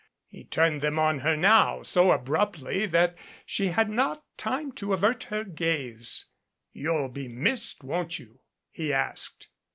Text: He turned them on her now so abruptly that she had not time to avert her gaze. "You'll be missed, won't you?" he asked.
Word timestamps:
He 0.25 0.43
turned 0.45 0.81
them 0.81 0.97
on 0.97 1.19
her 1.19 1.37
now 1.37 1.83
so 1.83 2.11
abruptly 2.11 2.87
that 2.87 3.15
she 3.45 3.67
had 3.67 3.87
not 3.87 4.23
time 4.35 4.71
to 4.71 4.93
avert 4.93 5.25
her 5.25 5.43
gaze. 5.43 6.25
"You'll 6.73 7.07
be 7.09 7.27
missed, 7.27 7.83
won't 7.83 8.17
you?" 8.17 8.39
he 8.71 8.91
asked. 8.91 9.49